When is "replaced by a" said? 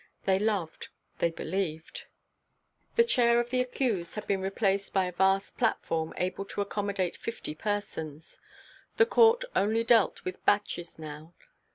4.41-5.11